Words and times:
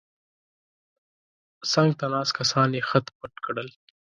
څنګ 1.71 1.91
ته 1.99 2.05
ناست 2.13 2.33
کسان 2.39 2.67
یې 2.77 2.81
خت 2.89 3.05
پت 3.17 3.33
کړل. 3.45 3.69